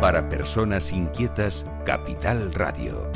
[0.00, 3.12] Para personas inquietas, Capital Radio.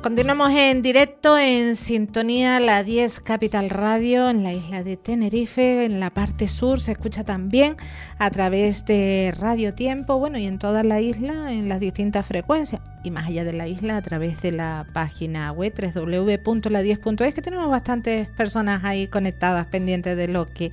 [0.00, 5.98] Continuamos en directo en sintonía la 10 Capital Radio en la isla de Tenerife, en
[5.98, 7.76] la parte sur se escucha también
[8.18, 12.80] a través de Radio Tiempo, bueno, y en toda la isla en las distintas frecuencias
[13.02, 17.68] y más allá de la isla a través de la página web www.la10.es que tenemos
[17.68, 20.72] bastantes personas ahí conectadas pendientes de lo que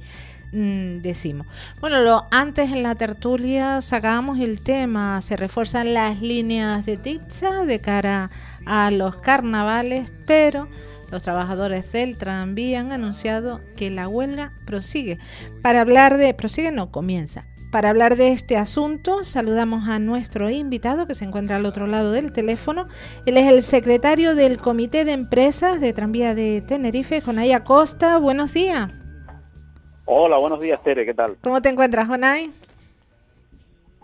[0.55, 1.47] Mm, decimos.
[1.81, 7.65] Bueno, lo, antes en la tertulia sacábamos el tema, se refuerzan las líneas de TIPSA
[7.65, 8.31] de cara
[8.65, 10.69] a los carnavales, pero
[11.11, 15.19] los trabajadores del tranvía han anunciado que la huelga prosigue.
[15.61, 17.43] Para hablar de, prosigue no, comienza.
[17.69, 22.13] Para hablar de este asunto, saludamos a nuestro invitado que se encuentra al otro lado
[22.13, 22.87] del teléfono.
[23.25, 28.17] Él es el secretario del Comité de Empresas de Tranvía de Tenerife, Jonaya Costa.
[28.19, 28.89] Buenos días.
[30.07, 31.35] Hola, buenos días, Tere, ¿qué tal?
[31.41, 32.51] ¿Cómo te encuentras, Jonay?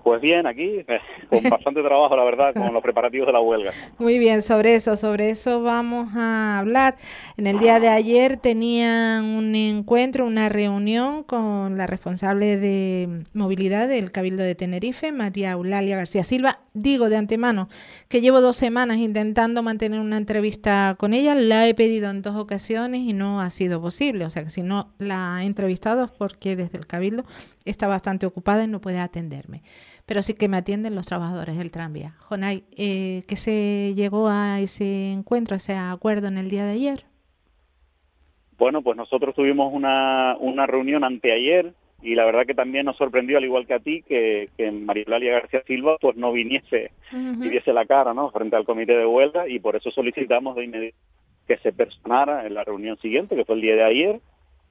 [0.03, 3.71] Pues bien, aquí, eh, con bastante trabajo, la verdad, con los preparativos de la huelga.
[3.99, 6.95] Muy bien, sobre eso, sobre eso vamos a hablar.
[7.37, 13.87] En el día de ayer tenían un encuentro, una reunión con la responsable de movilidad
[13.87, 16.59] del Cabildo de Tenerife, María Eulalia García Silva.
[16.73, 17.67] Digo de antemano
[18.07, 21.35] que llevo dos semanas intentando mantener una entrevista con ella.
[21.35, 24.25] La he pedido en dos ocasiones y no ha sido posible.
[24.25, 27.25] O sea que si no la he entrevistado es porque desde el Cabildo
[27.65, 29.61] está bastante ocupada y no puede atenderme
[30.11, 32.15] pero sí que me atienden los trabajadores del tranvía.
[32.19, 36.73] Jonay, eh, ¿qué se llegó a ese encuentro, a ese acuerdo en el día de
[36.73, 37.05] ayer?
[38.57, 43.37] Bueno, pues nosotros tuvimos una, una reunión anteayer y la verdad que también nos sorprendió,
[43.37, 47.71] al igual que a ti, que, que María García Silva pues no viniese y diese
[47.71, 48.31] la cara ¿no?
[48.31, 50.97] frente al comité de huelga y por eso solicitamos de inmediato
[51.47, 54.19] que se personara en la reunión siguiente, que fue el día de ayer,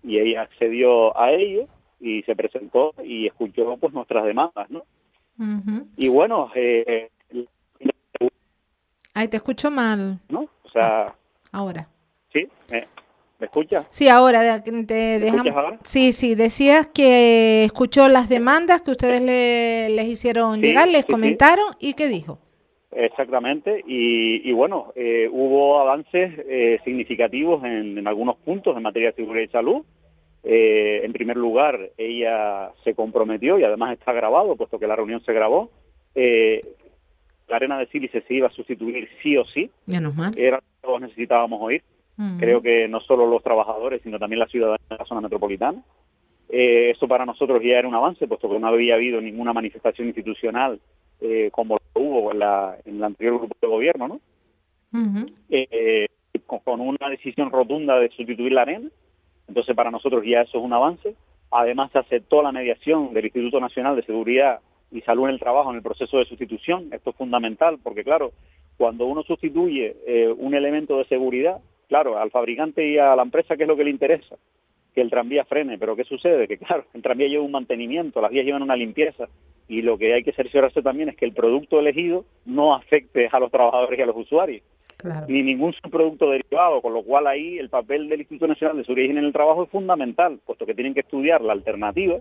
[0.04, 1.66] y ella accedió a ello
[1.98, 4.84] y se presentó y escuchó pues nuestras demandas, ¿no?
[5.96, 6.50] Y bueno...
[6.54, 7.10] Eh,
[9.14, 10.20] Ay, te escucho mal.
[10.28, 10.48] ¿No?
[10.62, 11.14] O sea...
[11.52, 11.88] Ahora.
[12.32, 12.48] ¿Sí?
[12.70, 12.86] ¿Me,
[13.40, 13.86] escuchas?
[13.90, 15.80] Sí, ahora te dejamos...
[15.82, 21.66] Sí, sí, decías que escuchó las demandas que ustedes le, les hicieron llegar, les comentaron
[21.80, 22.38] y qué dijo.
[22.92, 29.16] Exactamente, y, bueno, eh, hubo avances eh, significativos en, en, algunos puntos en materia de
[29.16, 29.84] seguridad y salud,
[30.42, 35.22] eh, en primer lugar, ella se comprometió y además está grabado, puesto que la reunión
[35.24, 35.70] se grabó.
[36.14, 36.64] Eh,
[37.48, 39.70] la arena de sílice se iba a sustituir sí o sí.
[39.86, 40.36] Menos mal.
[40.38, 41.82] Era lo que todos necesitábamos oír.
[42.16, 42.38] Mm.
[42.38, 45.82] Creo que no solo los trabajadores, sino también la ciudadanía de la zona metropolitana.
[46.48, 50.08] Eh, eso para nosotros ya era un avance, puesto que no había habido ninguna manifestación
[50.08, 50.80] institucional
[51.52, 54.20] como lo hubo en la, en el anterior grupo de gobierno, ¿no?
[56.64, 58.88] con una decisión rotunda de sustituir la arena
[59.50, 61.16] entonces, para nosotros ya eso es un avance.
[61.50, 64.60] Además, se aceptó la mediación del Instituto Nacional de Seguridad
[64.92, 66.88] y Salud en el Trabajo en el proceso de sustitución.
[66.92, 68.30] Esto es fundamental porque, claro,
[68.76, 73.56] cuando uno sustituye eh, un elemento de seguridad, claro, al fabricante y a la empresa,
[73.56, 74.36] ¿qué es lo que le interesa?
[74.94, 75.78] Que el tranvía frene.
[75.78, 76.46] Pero ¿qué sucede?
[76.46, 79.26] Que, claro, el tranvía lleva un mantenimiento, las vías llevan una limpieza.
[79.66, 83.40] Y lo que hay que cerciorarse también es que el producto elegido no afecte a
[83.40, 84.62] los trabajadores y a los usuarios
[85.28, 89.10] ni ningún subproducto derivado, con lo cual ahí el papel del Instituto Nacional de Seguridad
[89.10, 92.18] en el Trabajo es fundamental, puesto que tienen que estudiar la alternativa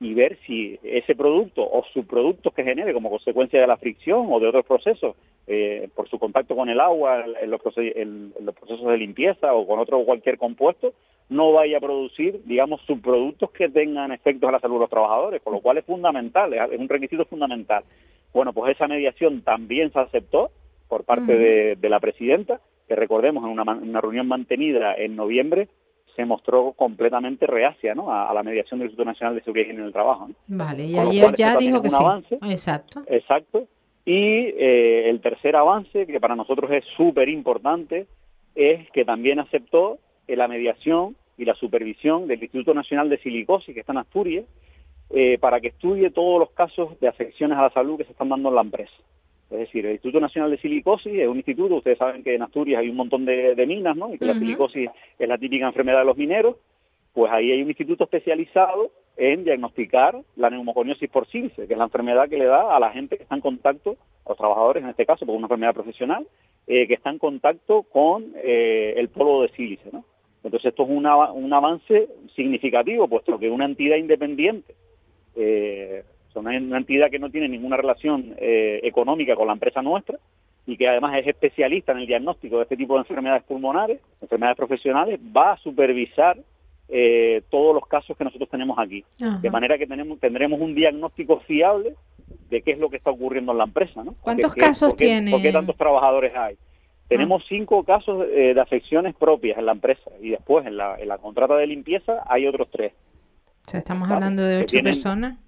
[0.00, 4.40] y ver si ese producto o subproductos que genere como consecuencia de la fricción o
[4.40, 5.14] de otros procesos,
[5.46, 10.04] eh, por su contacto con el agua, en los, procesos de limpieza o con otro
[10.04, 10.92] cualquier compuesto,
[11.28, 15.40] no vaya a producir, digamos, subproductos que tengan efectos a la salud de los trabajadores,
[15.40, 17.84] con lo cual es fundamental, es un requisito fundamental.
[18.34, 20.50] Bueno, pues esa mediación también se aceptó,
[20.92, 25.70] por parte de, la presidenta, que recordemos, en una, reunión mantenida en noviembre,
[26.14, 28.12] se mostró completamente reacia ¿no?
[28.12, 30.28] a, la mediación del Instituto Nacional de Seguridad y en el Trabajo.
[30.48, 31.96] Vale, y ayer ya dijo que sí.
[31.98, 33.02] Avance, exacto.
[33.06, 33.66] Exacto.
[34.04, 38.06] Y eh, el tercer avance, que para nosotros es súper importante,
[38.54, 39.98] es que también aceptó
[40.28, 44.44] la mediación y la supervisión del Instituto Nacional de Silicosis, que está en Asturias,
[45.08, 48.28] eh, para que estudie todos los casos de afecciones a la salud que se están
[48.28, 48.92] dando en la empresa.
[49.52, 52.80] Es decir, el Instituto Nacional de Silicosis es un instituto, ustedes saben que en Asturias
[52.80, 54.12] hay un montón de, minas, ¿no?
[54.12, 54.88] Y que la silicosis
[55.18, 56.56] es la típica enfermedad de los mineros.
[57.12, 61.84] Pues ahí hay un instituto especializado en diagnosticar la neumoconiosis por sílice, que es la
[61.84, 64.88] enfermedad que le da a la gente que está en contacto, a los trabajadores en
[64.88, 66.26] este caso, por una enfermedad profesional,
[66.66, 70.04] eh, que está en contacto con eh, el polvo de sílice, ¿no?
[70.42, 74.74] Entonces esto es un avance significativo, puesto que una entidad independiente
[75.36, 80.18] eh, son una entidad que no tiene ninguna relación eh, económica con la empresa nuestra
[80.66, 84.56] y que además es especialista en el diagnóstico de este tipo de enfermedades pulmonares, enfermedades
[84.56, 86.38] profesionales, va a supervisar
[86.88, 89.04] eh, todos los casos que nosotros tenemos aquí.
[89.40, 91.94] De manera que tenemos, tendremos un diagnóstico fiable
[92.48, 94.04] de qué es lo que está ocurriendo en la empresa.
[94.04, 94.14] ¿no?
[94.20, 95.30] ¿Cuántos casos tiene?
[95.30, 96.56] ¿Por qué tantos trabajadores hay?
[97.08, 97.46] Tenemos ah.
[97.48, 101.18] cinco casos eh, de afecciones propias en la empresa y después en la, en la
[101.18, 102.92] contrata de limpieza hay otros tres.
[103.66, 105.38] O sea, estamos hablando de ocho personas.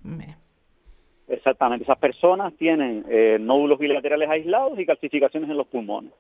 [1.26, 6.12] Exactamente, esas personas tienen eh, nódulos bilaterales aislados y calcificaciones en los pulmones.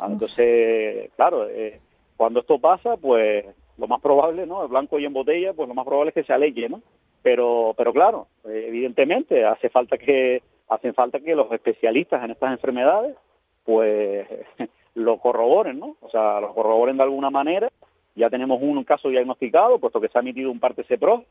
[0.00, 1.80] Entonces, claro, eh,
[2.16, 3.44] cuando esto pasa, pues
[3.76, 4.62] lo más probable, ¿no?
[4.62, 6.80] El blanco y en botella, pues lo más probable es que se aleje, ¿no?
[7.22, 12.52] Pero, pero claro, eh, evidentemente hace falta que hacen falta que los especialistas en estas
[12.52, 13.16] enfermedades,
[13.64, 14.26] pues
[14.94, 15.96] lo corroboren, ¿no?
[16.00, 17.68] O sea, lo corroboren de alguna manera.
[18.14, 21.24] Ya tenemos un caso diagnosticado, puesto que se ha emitido un parte CEPRO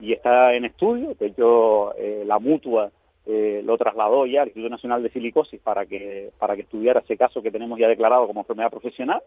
[0.00, 1.14] y está en estudio.
[1.18, 2.90] De hecho, eh, la mutua
[3.26, 7.16] eh, lo trasladó ya al Instituto Nacional de Silicosis para que, para que estudiara ese
[7.16, 9.22] caso que tenemos ya declarado como enfermedad profesional.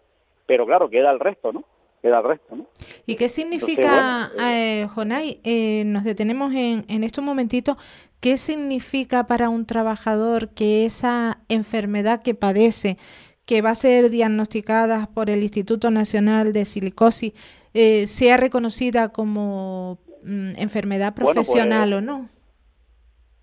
[0.46, 1.64] Pero claro, queda el resto, ¿no?
[2.02, 2.66] Queda el resto, ¿no?
[3.06, 5.40] ¿Y qué significa, eh, Jonay,
[5.86, 7.78] nos detenemos en, en estos momentitos,
[8.20, 12.98] qué significa para un trabajador que esa enfermedad que padece,
[13.46, 17.34] que va a ser diagnosticada por el Instituto Nacional de Silicosis,
[17.74, 22.28] sea reconocida como Mm, enfermedad pues, profesional o no.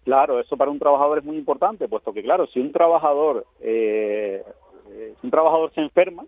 [0.05, 4.43] Claro, eso para un trabajador es muy importante, puesto que claro, si un trabajador eh,
[4.91, 6.25] eh, un trabajador se enferma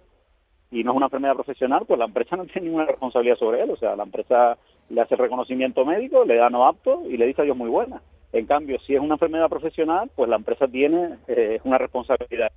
[0.71, 3.71] y no es una enfermedad profesional, pues la empresa no tiene ninguna responsabilidad sobre él.
[3.71, 4.57] O sea, la empresa
[4.89, 8.03] le hace reconocimiento médico, le da no apto y le dice a Dios muy buena.
[8.33, 12.53] En cambio, si es una enfermedad profesional, pues la empresa tiene eh, una responsabilidad.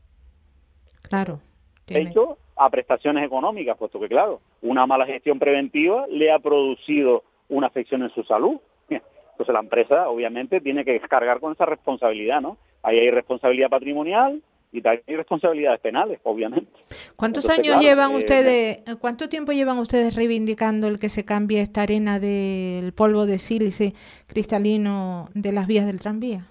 [1.02, 1.40] Claro.
[1.86, 2.12] Tiene.
[2.12, 7.68] Hecho a prestaciones económicas, puesto que claro, una mala gestión preventiva le ha producido una
[7.68, 8.60] afección en su salud.
[8.90, 12.58] Entonces la empresa obviamente tiene que cargar con esa responsabilidad, ¿no?
[12.84, 16.72] Ahí hay responsabilidad patrimonial y también hay responsabilidades penales, obviamente.
[17.16, 21.82] ¿Cuántos años llevan eh, ustedes, cuánto tiempo llevan ustedes reivindicando el que se cambie esta
[21.82, 23.94] arena del polvo de sílice
[24.28, 26.48] cristalino de las vías del tranvía?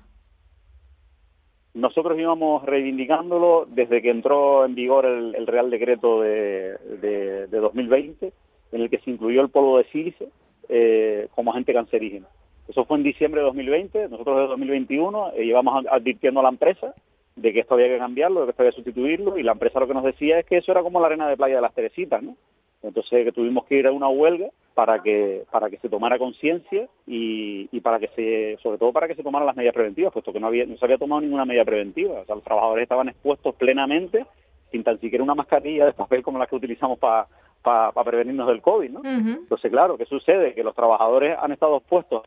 [1.75, 8.33] Nosotros íbamos reivindicándolo desde que entró en vigor el, Real Decreto de, de, de 2020,
[8.73, 10.29] en el que se incluyó el polvo de sílice
[10.75, 12.27] eh, como agente cancerígeno.
[12.67, 16.95] Eso fue en diciembre de 2020, nosotros de 2021 eh, llevamos advirtiendo a la empresa
[17.37, 19.81] de que esto había que cambiarlo, de que esto había que sustituirlo, y la empresa
[19.81, 21.75] lo que nos decía es que eso era como la arena de playa de las
[21.75, 22.37] Teresitas, ¿no?
[22.83, 26.89] Entonces que tuvimos que ir a una huelga para que para que se tomara conciencia
[27.07, 30.41] y, para que se sobre todo para que se tomaran las medidas preventivas, puesto que
[30.41, 33.55] no había no se había tomado ninguna medida preventiva, o sea, los trabajadores estaban expuestos
[33.57, 34.25] plenamente
[34.73, 37.29] sin tan siquiera una mascarilla de papel como la que utilizamos para
[37.63, 39.01] para prevenirnos del COVID, ¿no?
[39.05, 40.55] Entonces, claro, ¿qué sucede?
[40.55, 42.23] Que los trabajadores han estado expuestos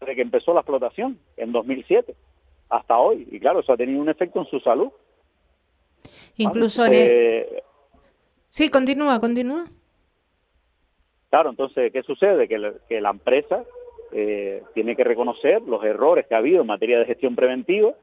[0.00, 2.14] desde que empezó la explotación, en 2007,
[2.68, 3.26] hasta hoy.
[3.30, 4.90] Y claro, eso ha tenido un efecto en su salud.
[6.36, 6.92] Incluso en...
[6.94, 7.62] E-
[8.48, 9.66] sí, continúa, continúa.
[11.30, 12.48] Claro, entonces, ¿qué sucede?
[12.48, 13.64] Que, que la empresa
[14.12, 17.94] eh, tiene que reconocer los errores que ha habido en materia de gestión preventiva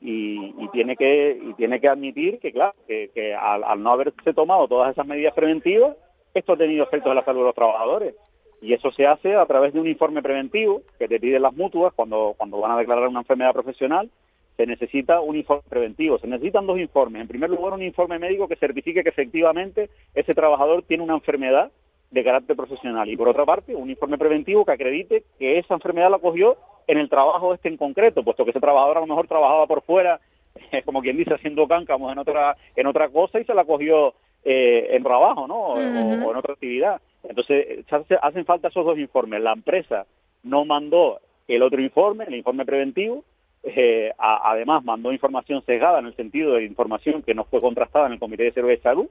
[0.00, 4.92] y, tiene que y tiene que admitir que claro que, al, no haberse tomado todas
[4.92, 5.96] esas medidas preventivas
[6.34, 8.14] esto ha tenido efectos en la salud de los trabajadores.
[8.60, 11.92] Y eso se hace a través de un informe preventivo que te piden las mutuas
[11.94, 14.10] cuando cuando van a declarar una enfermedad profesional.
[14.56, 16.18] Se necesita un informe preventivo.
[16.18, 17.22] Se necesitan dos informes.
[17.22, 21.70] En primer lugar un informe médico que certifique que efectivamente ese trabajador tiene una enfermedad
[22.10, 23.08] de carácter profesional.
[23.08, 26.56] Y por otra parte un informe preventivo que acredite que esa enfermedad la cogió
[26.88, 29.82] en el trabajo este en concreto, puesto que ese trabajador a lo mejor trabajaba por
[29.82, 30.20] fuera,
[30.84, 34.14] como quien dice, haciendo cáncamos en otra, en otra cosa y se la cogió
[34.44, 35.54] eh, en trabajo, ¿no?
[35.54, 37.00] O, en otra actividad.
[37.22, 37.84] Entonces,
[38.22, 39.40] hacen falta esos dos informes.
[39.42, 40.06] La empresa
[40.42, 43.24] no mandó el otro informe, el informe preventivo,
[43.62, 48.14] eh, además mandó información sesgada en el sentido de información que no fue contrastada en
[48.14, 49.06] el Comité de Seguridad de Salud,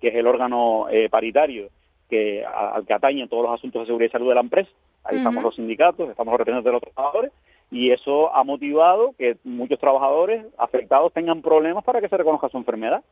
[0.00, 1.70] que es el órgano eh, paritario
[2.10, 4.70] que al que atañen todos los asuntos de seguridad y salud de la empresa.
[5.04, 7.32] Ahí estamos los sindicatos, estamos los representantes de los trabajadores
[7.70, 12.58] y eso ha motivado que muchos trabajadores afectados tengan problemas para que se reconozca su
[12.58, 13.02] enfermedad.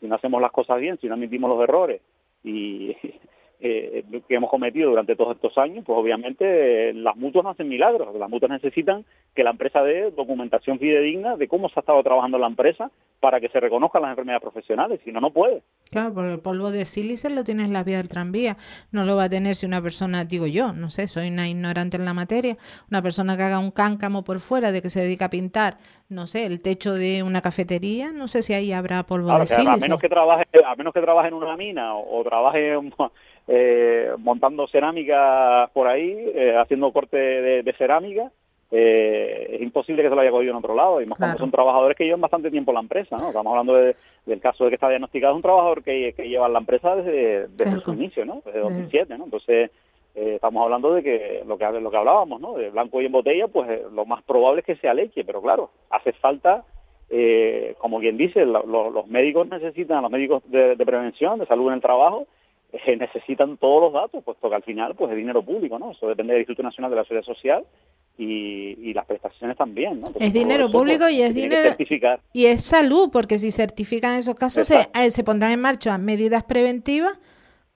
[0.00, 2.00] Si no hacemos las cosas bien, si no admitimos los errores
[2.42, 2.96] y
[3.64, 7.68] eh, que hemos cometido durante todos estos años, pues obviamente eh, las mutuas no hacen
[7.68, 8.14] milagros.
[8.14, 9.04] Las mutuas necesitan
[9.34, 12.90] que la empresa dé documentación fidedigna de cómo se ha estado trabajando la empresa
[13.20, 15.62] para que se reconozcan las enfermedades profesionales, si no, no puede.
[15.90, 18.56] Claro, porque el polvo de sílice lo tienes en la vía del tranvía,
[18.92, 21.96] no lo va a tener si una persona, digo yo, no sé, soy una ignorante
[21.96, 22.56] en la materia,
[22.90, 25.78] una persona que haga un cáncamo por fuera, de que se dedica a pintar,
[26.08, 29.70] no sé, el techo de una cafetería, no sé si ahí habrá polvo de sílice.
[29.70, 32.76] A menos que trabaje, a menos que trabaje en una mina o, trabaje
[33.48, 38.30] eh, montando cerámica por ahí, eh, haciendo corte de, cerámica,
[38.70, 41.00] eh, es imposible que se lo haya cogido en otro lado.
[41.00, 43.28] Y más cuando son trabajadores que llevan bastante tiempo en la empresa, ¿no?
[43.28, 46.58] Estamos hablando del caso de que está diagnosticado es un trabajador que, lleva en la
[46.60, 48.42] empresa desde, desde su inicio, ¿no?
[48.44, 49.24] Desde 2007, ¿no?
[49.24, 49.70] Entonces,
[50.14, 52.54] eh, estamos hablando de que lo que lo que hablábamos, ¿no?
[52.54, 55.42] De blanco y en botella, pues eh, lo más probable es que sea leche, pero
[55.42, 56.64] claro, hace falta,
[57.10, 61.80] eh, como quien dice, los médicos necesitan, los médicos de, prevención, de salud en el
[61.80, 62.28] trabajo,
[62.96, 65.92] necesitan todos los datos, puesto que al final, pues es dinero público, ¿no?
[65.92, 67.64] Eso depende del Instituto Nacional de la Seguridad Social
[68.18, 70.06] y, las prestaciones también, ¿no?
[70.20, 71.74] es dinero público y es dinero
[72.32, 77.18] y es salud, porque si certifican esos casos se, se pondrán en marcha medidas preventivas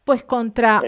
[0.05, 0.81] pues contra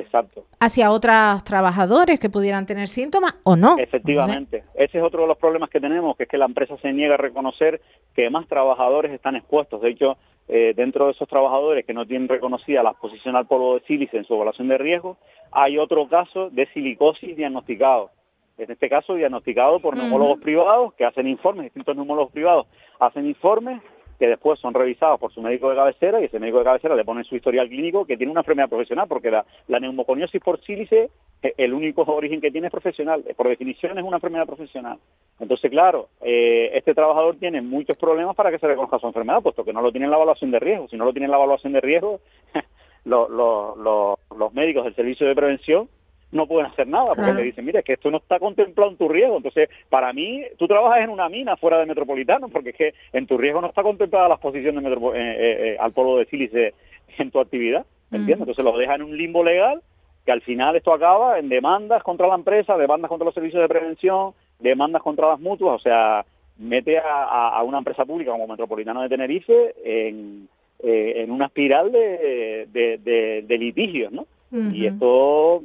[0.60, 3.76] hacia otros trabajadores que pudieran tener síntomas o no.
[3.76, 6.92] Efectivamente, ese es otro de los problemas que tenemos, que es que la empresa se
[6.92, 7.82] niega a reconocer
[8.14, 9.82] que más trabajadores están expuestos.
[9.82, 10.16] De hecho,
[10.52, 14.16] eh, dentro de esos trabajadores que no tienen reconocida la exposición al polvo de sílice
[14.16, 15.16] en su evaluación de riesgo,
[15.52, 18.10] hay otro caso de silicosis diagnosticado.
[18.58, 22.66] En este caso, diagnosticado por neumólogos privados que hacen informes, distintos neumólogos privados
[22.98, 23.80] hacen informes
[24.20, 27.06] que después son revisados por su médico de cabecera y ese médico de cabecera le
[27.06, 29.44] pone su historial clínico que tiene una enfermedad profesional, porque la,
[29.80, 31.08] neumoconiosis por sílice,
[31.42, 34.98] eh, el único origen que tiene es profesional, por definición es una enfermedad profesional.
[35.40, 39.64] Entonces, claro, eh, este trabajador tiene muchos problemas para que se reconozca su enfermedad, puesto
[39.64, 40.86] que no lo tiene en la evaluación de riesgo.
[40.88, 42.20] Si no lo tiene en la evaluación de riesgo,
[43.06, 45.88] los médicos del servicio de prevención
[46.32, 48.96] no pueden hacer nada porque le dicen, mira, es que esto no está contemplado en
[48.96, 49.36] tu riesgo.
[49.36, 53.26] Entonces, para mí, tú trabajas en una mina fuera de Metropolitano porque es que en
[53.26, 56.26] tu riesgo no está contemplada la exposición de metro, eh, eh, eh, al polvo de
[56.26, 56.74] sílice
[57.18, 57.84] en tu actividad.
[58.12, 58.40] ¿Entiendes?
[58.40, 59.82] Entonces lo deja en un limbo legal
[60.24, 63.68] que al final esto acaba en demandas contra la empresa, demandas contra los servicios de
[63.68, 66.26] prevención, demandas contra las mutuas, o sea,
[66.58, 70.48] mete a, una empresa pública como Metropolitano de Tenerife en,
[70.82, 74.26] en una espiral de, de, de litigios, ¿no?
[74.52, 75.62] Y esto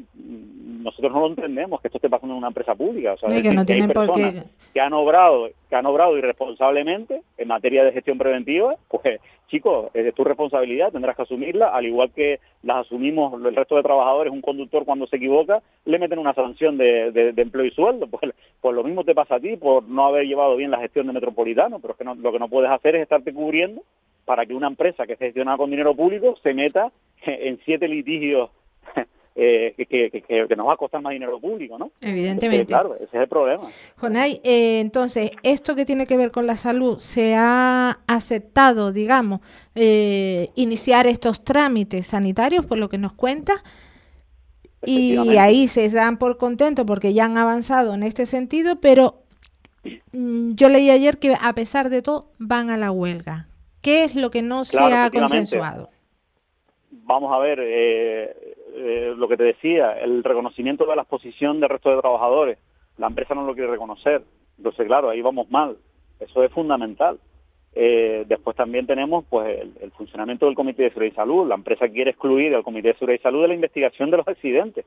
[0.86, 3.14] nosotros no lo entendemos que esto esté pasando en una empresa pública.
[3.14, 7.84] O sea, que no tienen por que han obrado, que han obrado irresponsablemente en materia
[7.84, 12.86] de gestión preventiva, pues chicos, es tu responsabilidad, tendrás que asumirla, al igual que las
[12.86, 17.34] asumimos el resto de trabajadores, un conductor cuando se equivoca, le meten una sanción de,
[17.38, 20.56] empleo y sueldo, pues, pues, lo mismo te pasa a ti por no haber llevado
[20.56, 23.34] bien la gestión de Metropolitano, pero es que lo que no puedes hacer es estarte
[23.34, 23.82] cubriendo
[24.26, 26.92] para que una empresa que gestiona con dinero público se meta
[27.26, 28.50] en siete litigios
[29.36, 31.92] eh, que, nos va a costar más dinero público, ¿no?
[32.02, 32.68] Evidentemente.
[32.68, 33.64] claro, ese es el problema.
[33.98, 39.42] Jonay, eh, entonces, esto que tiene que ver con la salud, ¿se ha aceptado, digamos,
[39.76, 43.64] eh, iniciar estos trámites sanitarios, por lo que nos cuenta?
[44.88, 49.24] Y ahí se dan por contento porque ya han avanzado en este sentido, pero
[50.12, 53.48] mm, yo leí ayer que a pesar de todo van a la huelga.
[53.82, 55.90] ¿Qué es lo que no se ha consensuado?
[56.92, 61.70] Vamos a ver, eh, eh, lo que te decía, el reconocimiento de la exposición del
[61.70, 62.58] resto de trabajadores.
[62.98, 64.24] La empresa no lo quiere reconocer.
[64.58, 65.78] Entonces, claro, ahí vamos mal.
[66.20, 67.20] Eso es fundamental.
[67.74, 71.48] Eh, después también tenemos pues el, funcionamiento del Comité de Seguridad y Salud.
[71.48, 74.28] La empresa quiere excluir al Comité de Seguridad y Salud de la investigación de los
[74.28, 74.86] accidentes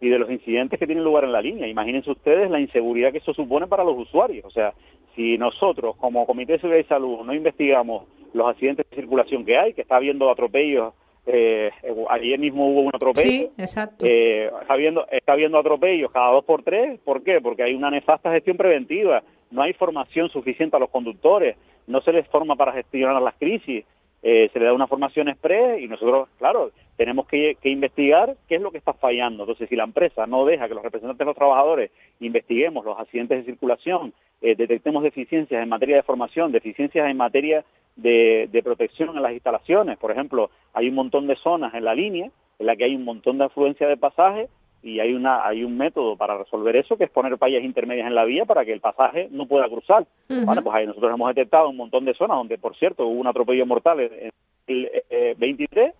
[0.00, 1.66] y de los incidentes que tienen lugar en la línea.
[1.66, 4.44] Imagínense ustedes la inseguridad que eso supone para los usuarios.
[4.44, 4.72] O sea,
[5.16, 9.58] si nosotros como Comité de Seguridad y Salud no investigamos los accidentes de circulación que
[9.58, 10.94] hay, que está habiendo atropellos
[11.30, 11.70] eh,
[12.08, 13.30] ayer mismo hubo un atropello.
[13.30, 14.06] Sí, exacto.
[14.06, 16.98] Eh, está, habiendo, está habiendo atropellos cada dos por tres.
[17.04, 17.40] ¿Por qué?
[17.42, 19.22] Porque hay una nefasta gestión preventiva.
[19.50, 21.56] No hay formación suficiente a los conductores.
[21.86, 23.84] No se les forma para gestionar las crisis.
[24.22, 28.62] Eh, se le da una formación express y nosotros, claro, tenemos que, investigar qué es
[28.62, 29.42] lo que está fallando.
[29.44, 33.38] Entonces, si la empresa no deja que los representantes de los trabajadores investiguemos los accidentes
[33.38, 37.64] de circulación, eh, detectemos deficiencias en materia de formación, deficiencias en materia
[37.98, 39.98] de, protección en las instalaciones.
[39.98, 43.04] Por ejemplo, hay un montón de zonas en la línea en la que hay un
[43.04, 44.48] montón de afluencia de pasaje
[44.82, 48.14] y hay una hay un método para resolver eso que es poner vallas intermedias en
[48.14, 50.06] la vía para que el pasaje no pueda cruzar.
[50.28, 53.26] Bueno, pues ahí nosotros hemos detectado un montón de zonas donde, por cierto, hubo un
[53.26, 54.30] atropello mortal en
[54.66, 55.94] el 23 eh,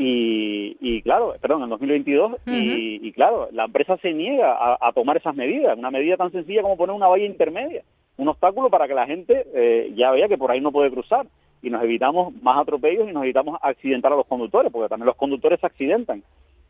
[0.00, 5.76] y, claro, perdón, en 2022 y, claro, la empresa se niega a, tomar esas medidas,
[5.76, 7.82] una medida tan sencilla como poner una valla intermedia,
[8.18, 11.26] un obstáculo para que la gente eh, ya vea que por ahí no puede cruzar
[11.62, 15.16] y nos evitamos más atropellos y nos evitamos accidentar a los conductores, porque también los
[15.16, 16.22] conductores se accidentan,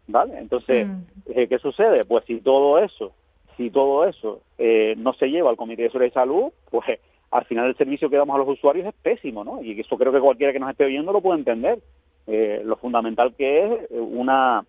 [0.06, 0.38] ¿vale?
[0.38, 1.02] Entonces, mm.
[1.34, 2.04] eh, ¿qué sucede?
[2.04, 3.12] Pues si todo eso,
[3.56, 6.86] si todo eso eh, no se lleva al Comité de Seguridad y Salud, pues
[7.30, 9.62] al final el servicio que damos a los usuarios es pésimo, ¿no?
[9.62, 11.80] Y eso creo que cualquiera que nos esté oyendo lo puede entender.
[12.26, 14.64] Eh, lo fundamental que es eh, una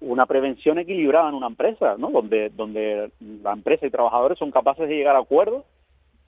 [0.00, 2.10] una prevención equilibrada en una empresa, ¿no?
[2.10, 3.10] Donde donde
[3.42, 5.64] la empresa y trabajadores son capaces de llegar a acuerdos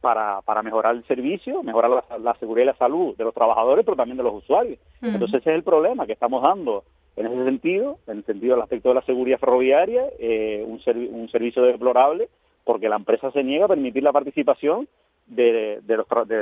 [0.01, 3.97] para, para mejorar el servicio, mejorar la, seguridad y la salud de los trabajadores, pero
[3.97, 4.79] también de los usuarios.
[5.03, 6.85] Entonces ese es el problema que estamos dando
[7.17, 10.81] en ese sentido, en el sentido del aspecto de la seguridad ferroviaria, eh, un,
[11.15, 12.29] un servicio deplorable
[12.67, 14.89] porque la empresa se niega a permitir la participación
[15.27, 15.81] de,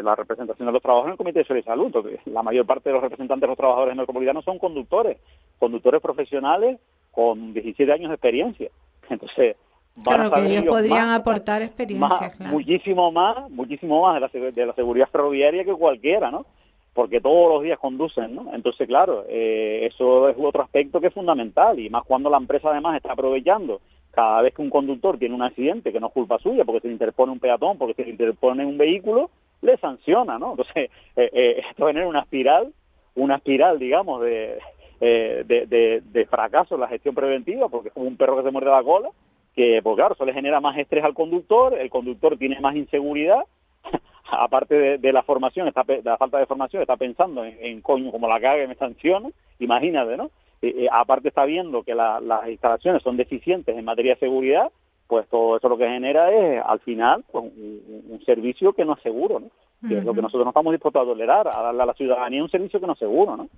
[0.03, 1.93] la representación de los trabajadores en el Comité de Seguridad y Salud.
[1.93, 5.19] Porque la mayor parte de los representantes de los trabajadores metropolitanos son conductores,
[5.59, 6.81] conductores profesionales
[7.11, 8.71] con 17 años de experiencia.
[9.11, 9.57] Entonces,
[10.03, 15.09] claro que ellos podrían aportar experiencia, muchísimo más, muchísimo más de la, de la seguridad
[15.11, 16.47] ferroviaria que cualquiera, ¿no?
[16.93, 18.55] Porque todos los días conducen, ¿no?
[18.55, 22.71] Entonces, claro, eh, eso es otro aspecto que es fundamental y más cuando la empresa
[22.71, 23.81] además está aprovechando
[24.15, 26.87] cada vez que un conductor tiene un accidente que no es culpa suya, porque se
[26.87, 30.53] le interpone un peatón, porque se le interpone un vehículo, le sanciona, ¿no?
[30.53, 30.77] Entonces,
[31.17, 32.73] eh, eh, esto genera una espiral,
[33.17, 34.59] una espiral, digamos, de,
[35.01, 38.51] eh, de, de, fracaso en la gestión preventiva, porque es como un perro que se
[38.51, 39.11] muerde la cola,
[39.55, 43.45] que, pues claro, eso le genera más estrés al conductor, el conductor tiene más inseguridad,
[44.31, 48.29] aparte de, la formación, está, de la falta de formación, está pensando en, coño, como
[48.29, 50.31] la caga me sanciona, imagínate, ¿no?
[50.63, 54.71] Eh, aparte está viendo que las instalaciones son deficientes en materia de seguridad,
[55.07, 59.03] pues todo eso lo que genera es, al final, pues, un, servicio que no es
[59.03, 59.51] seguro, ¿no?
[59.87, 62.43] Que es lo que nosotros no estamos dispuestos a tolerar, a darle a la ciudadanía
[62.43, 63.49] un servicio que no es seguro, ¿no?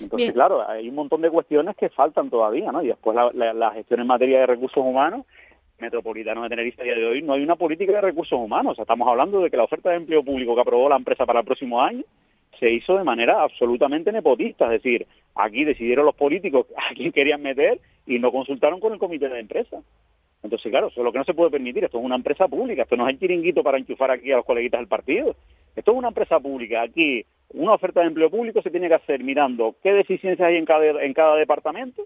[0.00, 2.82] Entonces, claro, hay un montón de cuestiones que faltan todavía, ¿no?
[2.82, 5.26] Y después la, gestión en materia de recursos humanos,
[5.78, 8.72] Metropolitano de Tenerife a día de hoy, no hay una política de recursos humanos.
[8.72, 11.24] O sea, estamos hablando de que la oferta de empleo público que aprobó la empresa
[11.24, 12.04] para el próximo año
[12.58, 17.42] se hizo de manera absolutamente nepotista, es decir, aquí decidieron los políticos a quién querían
[17.42, 19.80] meter y no consultaron con el comité de empresa.
[20.42, 21.84] Entonces, claro, eso es lo que no se puede permitir.
[21.84, 24.46] Esto es una empresa pública, esto no es el chiringuito para enchufar aquí a los
[24.46, 25.36] coleguitas del partido.
[25.80, 26.82] Esto es una empresa pública.
[26.82, 30.66] Aquí una oferta de empleo público se tiene que hacer mirando qué deficiencias hay en
[30.66, 32.02] cada, en cada departamento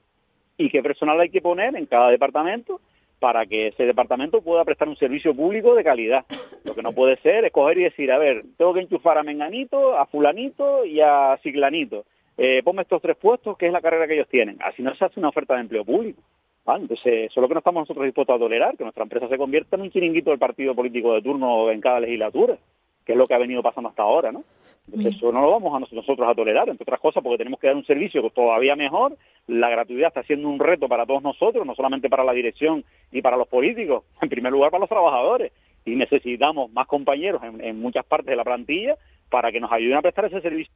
[0.56, 2.80] y qué personal hay que poner en cada departamento
[3.18, 6.24] para que ese departamento pueda prestar un servicio público de calidad.
[6.62, 9.24] Lo que no puede ser es coger y decir, a ver, tengo que enchufar a
[9.24, 12.04] Menganito, a Fulanito y a Ciclanito.
[12.38, 14.56] Eh, ponme estos tres puestos, que es la carrera que ellos tienen.
[14.62, 16.22] Así no se hace una oferta de empleo público.
[16.64, 19.36] Entonces, eso es lo que no estamos nosotros dispuestos a tolerar, que nuestra empresa se
[19.36, 22.56] convierta en un chiringuito del partido político de turno en cada legislatura,
[23.04, 24.44] que es lo que ha venido pasando hasta ahora, ¿no?
[24.92, 27.76] eso no lo vamos a nosotros a tolerar, entre otras cosas, porque tenemos que dar
[27.76, 29.16] un servicio todavía mejor.
[29.46, 33.22] La gratuidad está siendo un reto para todos nosotros, no solamente para la dirección y
[33.22, 35.52] para los políticos, en primer lugar para los trabajadores.
[35.86, 38.96] Y necesitamos más compañeros en, muchas partes de la plantilla
[39.30, 40.72] para que nos ayuden a prestar ese servicio.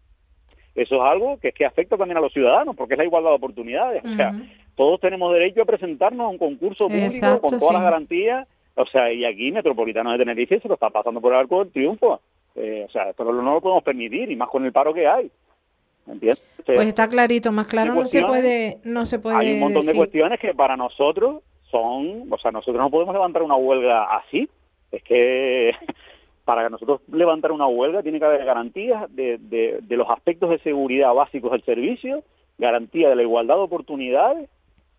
[0.74, 3.30] Eso es algo que, es que afecta también a los ciudadanos, porque es la igualdad
[3.30, 4.04] de oportunidades.
[4.04, 4.32] O sea,
[4.74, 8.46] todos tenemos derecho a presentarnos a un concurso público con todas las garantías.
[8.78, 11.72] O sea, y aquí Metropolitano de Tenerife se lo está pasando por el arco del
[11.72, 12.20] triunfo.
[12.54, 15.30] Eh, o sea, esto no, lo podemos permitir, y más con el paro que hay.
[16.06, 16.42] ¿Entiendes?
[16.64, 19.36] pues está clarito, más claro no se puede, no se puede.
[19.36, 23.42] Hay un montón de cuestiones que para nosotros son, o sea, nosotros no podemos levantar
[23.42, 24.48] una huelga así.
[24.90, 25.74] Es que
[26.44, 30.58] para nosotros levantar una huelga tiene que haber garantías de, de, de los aspectos de
[30.60, 32.22] seguridad básicos del servicio,
[32.58, 34.48] garantía de la igualdad de oportunidades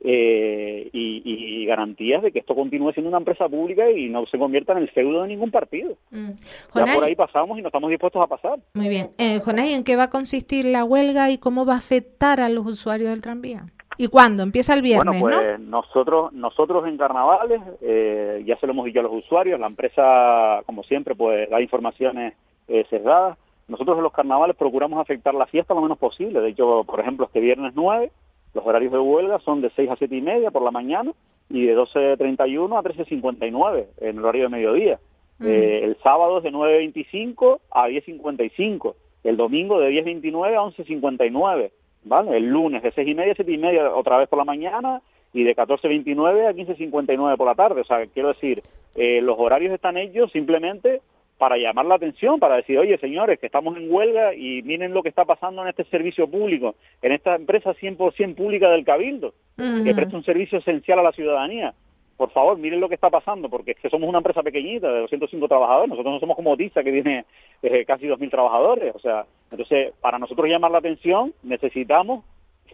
[0.01, 4.71] eh, y, garantías de que esto continúe siendo una empresa pública y no se convierta
[4.71, 5.95] en el feudo de ningún partido.
[6.09, 6.31] Mm.
[6.73, 8.59] Ya por ahí pasamos y no estamos dispuestos a pasar.
[8.73, 9.11] Muy bien.
[9.19, 12.49] Eh, Jonay, ¿en qué va a consistir la huelga y cómo va a afectar a
[12.49, 13.67] los usuarios del tranvía?
[13.97, 14.43] ¿Y cuándo?
[14.43, 19.01] Empieza el viernes, bueno, pues nosotros, nosotros en carnavales, eh, ya se lo hemos dicho
[19.01, 22.33] a los usuarios, la empresa, como siempre, pues da informaciones
[22.69, 23.37] eh, cerradas.
[23.67, 26.39] Nosotros en los carnavales procuramos afectar la fiesta lo menos posible.
[26.39, 28.09] De hecho, por ejemplo, este viernes 9
[28.53, 31.11] los horarios de huelga son de 6 a 7 y media por la mañana
[31.49, 34.99] y de 12.31 a 13.59 en el horario de mediodía.
[35.41, 38.95] Eh, el sábado es de 9.25 a 10.55.
[39.23, 41.71] El domingo de 10.29 a 11.59.
[42.03, 42.37] ¿vale?
[42.37, 45.01] El lunes de 6 y media a 7 y media otra vez por la mañana
[45.33, 47.81] y de 14.29 a 15.59 por la tarde.
[47.81, 48.61] O sea, quiero decir,
[48.95, 51.01] eh, los horarios están hechos simplemente
[51.39, 55.01] para llamar la atención, para decir, oye, señores, que estamos en huelga y miren lo
[55.01, 59.95] que está pasando en este servicio público, en esta empresa 100% pública del Cabildo, que
[59.95, 61.73] presta un servicio esencial a la ciudadanía.
[62.17, 64.99] Por favor, miren lo que está pasando, porque es que somos una empresa pequeñita de
[64.99, 67.25] 205 trabajadores, nosotros no somos como Tiza, que tiene
[67.63, 68.93] eh, casi 2.000 trabajadores.
[68.93, 72.25] O sea, entonces, para nosotros llamar la atención, necesitamos,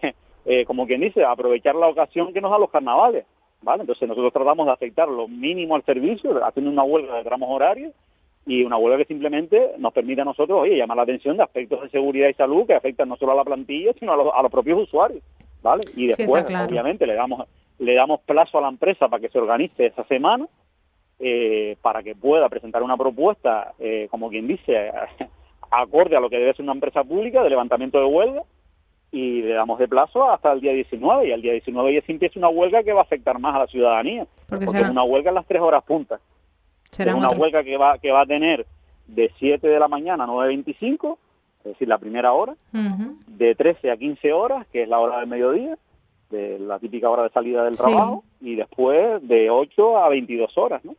[0.46, 3.26] eh, como quien dice, aprovechar la ocasión que nos da los carnavales.
[3.62, 3.82] ¿vale?
[3.82, 7.94] Entonces, nosotros tratamos de afectar lo mínimo al servicio, haciendo una huelga de tramos horarios,
[8.46, 11.82] y una huelga que simplemente nos permite a nosotros, oye, llamar la atención de aspectos
[11.82, 14.42] de seguridad y salud que afectan no solo a la plantilla, sino a los, a
[14.44, 15.24] los propios usuarios,
[15.64, 15.84] ¿vale?
[15.96, 19.88] Y después, obviamente, le damos le damos plazo a la empresa para que se organice
[19.88, 20.48] esa semana,
[21.20, 24.92] eh, para que pueda presentar una propuesta, eh, como quien dice,
[25.72, 28.44] acorde a lo que debe ser una empresa pública de levantamiento de huelga,
[29.12, 32.12] y le damos de plazo hasta el día 19, y al día 19 ya se
[32.12, 35.30] empieza una huelga que va a afectar más a la ciudadanía, porque, es una huelga
[35.30, 36.22] en las tres horas puntas
[37.00, 38.66] es una huelga que va, que va a tener
[39.08, 41.18] de 7 de la mañana a 9.25,
[41.60, 45.28] es decir, la primera hora, de 13 a 15 horas, que es la hora del
[45.28, 45.78] mediodía,
[46.30, 50.84] de la típica hora de salida del trabajo, y después de 8 a 22 horas,
[50.86, 50.96] ¿no?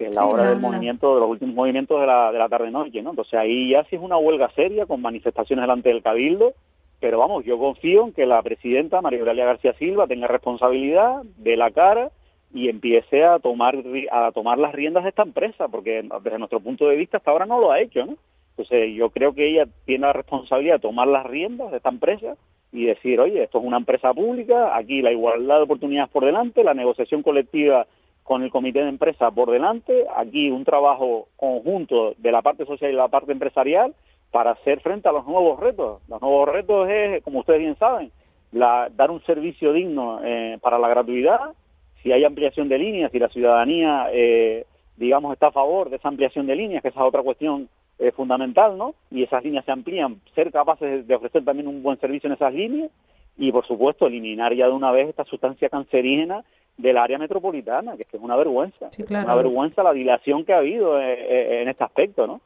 [0.00, 3.02] que es la hora del movimiento, de los últimos movimientos de la, de la tarde-noche,
[3.02, 3.10] ¿no?
[3.10, 6.54] Entonces ahí ya sí es una huelga seria con manifestaciones delante del Cabildo,
[7.00, 11.54] pero vamos, yo confío en que la presidenta María Eulalia García Silva tenga responsabilidad de
[11.58, 12.10] la cara
[12.52, 13.76] y empiece a tomar
[14.10, 17.46] a tomar las riendas de esta empresa, porque desde nuestro punto de vista hasta ahora
[17.46, 18.16] no lo ha hecho, ¿no?
[18.50, 22.36] Entonces yo creo que ella tiene la responsabilidad de tomar las riendas de esta empresa
[22.72, 26.62] y decir, oye, esto es una empresa pública, aquí la igualdad de oportunidades por delante,
[26.62, 27.86] la negociación colectiva
[28.22, 32.92] con el comité de empresa por delante, aquí un trabajo conjunto de la parte social
[32.92, 33.94] y la parte empresarial
[34.30, 36.00] para hacer frente a los nuevos retos.
[36.08, 38.12] Los nuevos retos es, como ustedes bien saben,
[38.52, 41.54] dar un servicio digno eh, para la gratuidad,
[42.02, 46.08] si hay ampliación de líneas, si la ciudadanía, eh, digamos, está a favor de esa
[46.08, 48.94] ampliación de líneas, que esa es otra cuestión eh, fundamental, ¿no?
[49.10, 52.54] Y esas líneas se amplían, ser capaces de ofrecer también un buen servicio en esas
[52.54, 52.90] líneas
[53.36, 56.44] y, por supuesto, eliminar ya de una vez esta sustancia cancerígena
[56.78, 58.88] del área metropolitana, que es, que es una vergüenza.
[59.08, 62.40] Una vergüenza la dilación que ha habido eh, eh, en este aspecto, ¿no?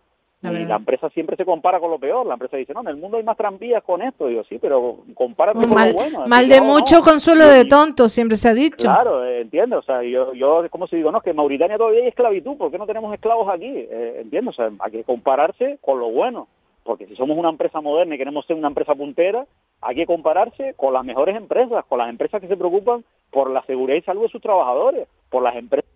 [0.53, 2.27] Y la empresa siempre se compara con lo peor.
[2.27, 4.27] La empresa dice, no, en el mundo hay más tranvías con esto.
[4.27, 6.27] Digo, sí, pero compárate con lo bueno.
[6.27, 8.89] Mal de mucho, consuelo de tonto, siempre se ha dicho.
[8.89, 9.79] Claro, eh, entiendo.
[9.79, 12.71] O sea, yo, yo como si digo, no, que en Mauritania todavía hay esclavitud, ¿por
[12.71, 13.71] qué no tenemos esclavos aquí?
[13.71, 16.49] Eh, entiendo, o sea, hay que compararse con lo bueno.
[16.85, 19.47] Porque si somos una empresa moderna y queremos ser una empresa puntera,
[19.81, 23.65] hay que compararse con las mejores empresas, con las empresas que se preocupan por la
[23.65, 25.91] seguridad y salud de sus trabajadores, por las empresas,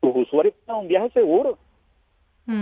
[0.00, 1.58] sus usuarios tengan un viaje seguro,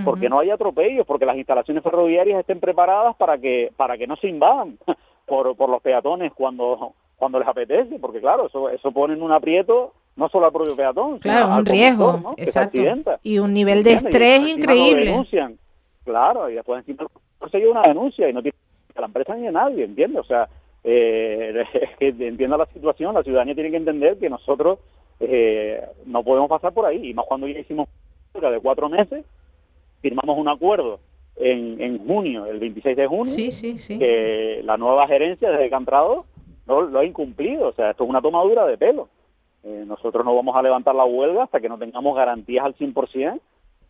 [0.04, 4.16] porque no haya atropellos, porque las instalaciones ferroviarias estén preparadas para que para que no
[4.16, 4.78] se invadan
[5.26, 9.32] por, por los peatones cuando cuando les apetece, porque claro, eso eso pone en un
[9.32, 12.78] aprieto no solo al propio peatón, claro, sino un riesgo, exacto,
[13.22, 15.06] y un nivel de estrés increíble.
[15.06, 15.58] Denuncian,
[16.04, 17.08] claro, y después encima
[17.50, 18.56] se lleva una denuncia y no tiene
[18.94, 20.20] la empresa ni a nadie, ¿entiendes?
[20.20, 20.48] O sea,
[20.84, 21.64] eh,
[22.00, 24.78] entiendo la situación, la ciudadanía tiene que entender que nosotros
[25.20, 27.88] eh, no podemos pasar por ahí, y más cuando ya hicimos
[28.34, 29.24] de cuatro meses,
[30.02, 31.00] firmamos un acuerdo
[31.36, 33.32] en, en junio, el 26 de junio,
[33.98, 36.26] que la nueva gerencia desde Cantrado
[36.66, 39.08] no lo ha incumplido, o sea, esto es una tomadura de pelo.
[39.64, 43.40] Eh, nosotros no vamos a levantar la huelga hasta que no tengamos garantías al 100%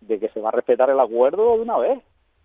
[0.03, 1.99] de que se va a respetar el acuerdo de una vez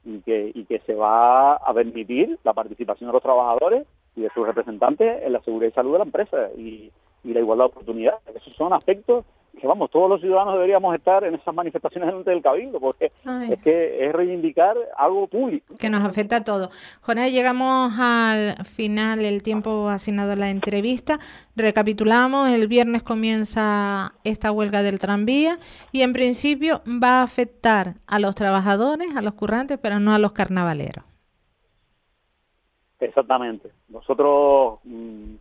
[0.06, 4.30] y que, y que se va a permitir la participación de los trabajadores y de
[4.34, 6.92] sus representantes en la seguridad y salud de la empresa y,
[7.24, 8.22] y la igualdad de oportunidades.
[8.36, 9.26] Esos son aspectos
[9.60, 13.12] que vamos, todos los ciudadanos deberíamos estar en esas manifestaciones delante del Cabildo, porque
[13.50, 15.76] es que es reivindicar algo público.
[15.80, 16.70] Que nos afecta a todos.
[17.02, 21.20] Jonás, llegamos al final, el tiempo asignado a la entrevista.
[21.56, 25.58] Recapitulamos, el viernes comienza esta huelga del tranvía
[25.92, 30.20] y en principio va a afectar a los trabajadores, a los currantes, pero no a
[30.20, 31.04] los carnavaleros.
[33.00, 33.70] Exactamente.
[33.90, 35.36] Nosotros, mm,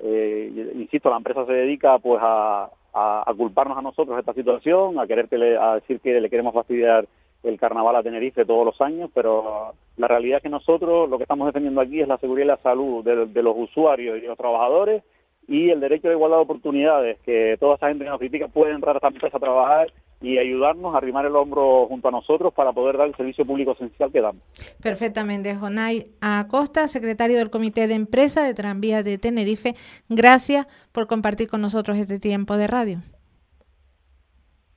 [0.00, 5.06] eh, insisto, la empresa se dedica pues a a, culparnos a nosotros esta situación, a
[5.06, 7.06] querer que le, a decir que le queremos fastidiar
[7.42, 11.24] el carnaval a Tenerife todos los años, pero la realidad es que nosotros lo que
[11.24, 15.02] estamos defendiendo aquí es la seguridad y la salud de, los usuarios y los trabajadores
[15.46, 18.72] y el derecho de igualdad de oportunidades, que toda esa gente que nos critica puede
[18.72, 22.52] entrar a esta empresa a trabajar y ayudarnos a arrimar el hombro junto a nosotros
[22.52, 24.42] para poder dar el servicio público esencial que damos.
[24.82, 25.54] Perfectamente.
[25.54, 29.74] Jonay Acosta, secretario del Comité de Empresa de Tranvía de Tenerife,
[30.08, 32.98] gracias por compartir con nosotros este tiempo de radio.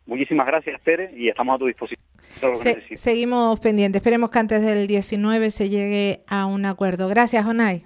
[0.06, 2.02] Muchísimas gracias, Tere, y estamos a tu disposición.
[2.96, 4.00] seguimos pendientes.
[4.00, 7.08] Esperemos que antes del 19 se llegue a un acuerdo.
[7.08, 7.86] Gracias, Jonay.